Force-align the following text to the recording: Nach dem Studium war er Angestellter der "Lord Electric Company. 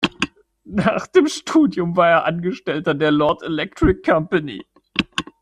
Nach 0.65 1.05
dem 1.05 1.27
Studium 1.27 1.95
war 1.95 2.09
er 2.09 2.25
Angestellter 2.25 2.95
der 2.95 3.11
"Lord 3.11 3.43
Electric 3.43 4.01
Company. 4.03 4.65